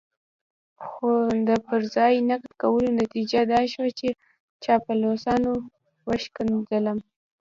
[0.85, 1.09] خو
[1.49, 4.07] د پر ځای نقد کولو نتيجه دا شوه چې
[4.63, 5.51] چاپلوسانو
[6.07, 6.97] وشکنځلم.